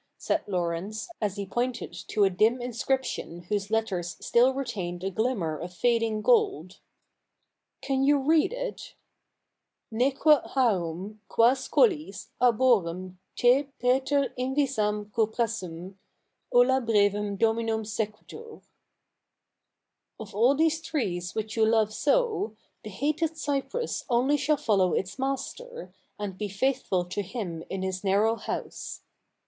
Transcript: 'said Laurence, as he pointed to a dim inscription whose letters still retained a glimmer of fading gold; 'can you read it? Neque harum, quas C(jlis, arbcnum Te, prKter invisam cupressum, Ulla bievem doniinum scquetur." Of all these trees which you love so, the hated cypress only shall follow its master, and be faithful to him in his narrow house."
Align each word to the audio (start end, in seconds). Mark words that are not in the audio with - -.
'said 0.17 0.41
Laurence, 0.47 1.09
as 1.21 1.35
he 1.35 1.45
pointed 1.45 1.93
to 1.93 2.23
a 2.23 2.29
dim 2.31 2.59
inscription 2.59 3.43
whose 3.49 3.69
letters 3.69 4.17
still 4.19 4.51
retained 4.51 5.03
a 5.03 5.11
glimmer 5.11 5.59
of 5.59 5.71
fading 5.71 6.23
gold; 6.23 6.79
'can 7.83 8.03
you 8.03 8.17
read 8.17 8.51
it? 8.51 8.95
Neque 9.91 10.41
harum, 10.55 11.21
quas 11.29 11.69
C(jlis, 11.69 12.29
arbcnum 12.41 13.17
Te, 13.35 13.67
prKter 13.79 14.33
invisam 14.39 15.11
cupressum, 15.11 15.93
Ulla 16.51 16.81
bievem 16.81 17.37
doniinum 17.37 17.85
scquetur." 17.85 18.63
Of 20.19 20.33
all 20.33 20.55
these 20.55 20.81
trees 20.81 21.35
which 21.35 21.55
you 21.55 21.63
love 21.63 21.93
so, 21.93 22.55
the 22.83 22.89
hated 22.89 23.37
cypress 23.37 24.03
only 24.09 24.35
shall 24.37 24.57
follow 24.57 24.93
its 24.95 25.19
master, 25.19 25.93
and 26.17 26.39
be 26.39 26.49
faithful 26.49 27.05
to 27.05 27.21
him 27.21 27.63
in 27.69 27.83
his 27.83 28.03
narrow 28.03 28.35
house." 28.35 29.03